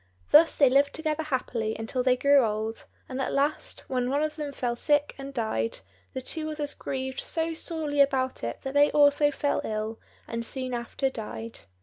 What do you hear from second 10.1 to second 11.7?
and soon after died.